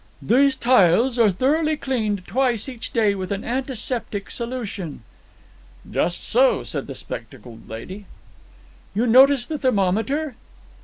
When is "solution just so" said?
4.31-6.63